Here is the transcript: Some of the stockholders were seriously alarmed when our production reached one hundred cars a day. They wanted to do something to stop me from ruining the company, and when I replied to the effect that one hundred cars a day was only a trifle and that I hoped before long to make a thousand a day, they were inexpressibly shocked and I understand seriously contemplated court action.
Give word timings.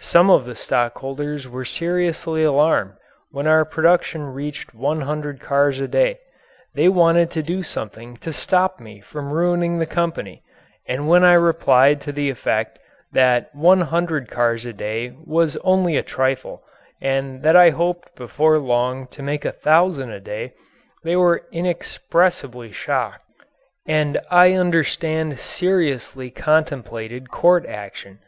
Some 0.00 0.30
of 0.30 0.46
the 0.46 0.54
stockholders 0.54 1.46
were 1.46 1.66
seriously 1.66 2.42
alarmed 2.42 2.94
when 3.30 3.46
our 3.46 3.66
production 3.66 4.24
reached 4.32 4.72
one 4.72 5.02
hundred 5.02 5.38
cars 5.38 5.80
a 5.80 5.86
day. 5.86 6.18
They 6.74 6.88
wanted 6.88 7.30
to 7.32 7.42
do 7.42 7.62
something 7.62 8.16
to 8.24 8.32
stop 8.32 8.80
me 8.80 9.00
from 9.02 9.34
ruining 9.34 9.76
the 9.78 9.84
company, 9.84 10.42
and 10.88 11.06
when 11.08 11.24
I 11.24 11.34
replied 11.34 12.00
to 12.00 12.12
the 12.12 12.30
effect 12.30 12.78
that 13.12 13.54
one 13.54 13.82
hundred 13.82 14.30
cars 14.30 14.64
a 14.64 14.72
day 14.72 15.12
was 15.26 15.58
only 15.58 15.98
a 15.98 16.02
trifle 16.02 16.62
and 17.02 17.42
that 17.42 17.54
I 17.54 17.68
hoped 17.68 18.14
before 18.16 18.56
long 18.56 19.06
to 19.08 19.22
make 19.22 19.44
a 19.44 19.52
thousand 19.52 20.10
a 20.10 20.20
day, 20.20 20.54
they 21.04 21.16
were 21.16 21.42
inexpressibly 21.52 22.72
shocked 22.72 23.24
and 23.84 24.18
I 24.30 24.54
understand 24.54 25.38
seriously 25.38 26.30
contemplated 26.30 27.30
court 27.30 27.66
action. 27.66 28.20